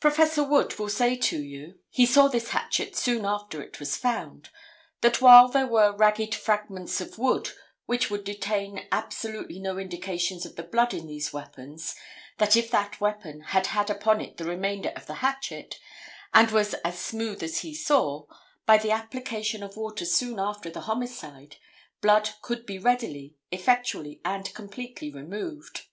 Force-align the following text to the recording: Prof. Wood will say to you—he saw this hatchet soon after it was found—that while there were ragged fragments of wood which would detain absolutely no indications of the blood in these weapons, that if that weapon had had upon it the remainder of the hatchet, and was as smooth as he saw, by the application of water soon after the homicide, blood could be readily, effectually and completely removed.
Prof. 0.00 0.36
Wood 0.36 0.76
will 0.80 0.88
say 0.88 1.14
to 1.14 1.40
you—he 1.40 2.06
saw 2.06 2.26
this 2.26 2.48
hatchet 2.48 2.96
soon 2.96 3.24
after 3.24 3.62
it 3.62 3.78
was 3.78 3.96
found—that 3.96 5.20
while 5.20 5.46
there 5.46 5.68
were 5.68 5.94
ragged 5.96 6.34
fragments 6.34 7.00
of 7.00 7.18
wood 7.20 7.50
which 7.86 8.10
would 8.10 8.24
detain 8.24 8.88
absolutely 8.90 9.60
no 9.60 9.78
indications 9.78 10.44
of 10.44 10.56
the 10.56 10.64
blood 10.64 10.92
in 10.92 11.06
these 11.06 11.32
weapons, 11.32 11.94
that 12.38 12.56
if 12.56 12.68
that 12.72 13.00
weapon 13.00 13.42
had 13.42 13.68
had 13.68 13.90
upon 13.90 14.20
it 14.20 14.38
the 14.38 14.44
remainder 14.44 14.92
of 14.96 15.06
the 15.06 15.14
hatchet, 15.22 15.78
and 16.32 16.50
was 16.50 16.74
as 16.84 16.98
smooth 16.98 17.40
as 17.40 17.58
he 17.60 17.72
saw, 17.76 18.26
by 18.66 18.76
the 18.76 18.90
application 18.90 19.62
of 19.62 19.76
water 19.76 20.04
soon 20.04 20.40
after 20.40 20.68
the 20.68 20.80
homicide, 20.90 21.58
blood 22.00 22.28
could 22.42 22.66
be 22.66 22.76
readily, 22.76 23.36
effectually 23.52 24.20
and 24.24 24.52
completely 24.52 25.12
removed. 25.12 25.86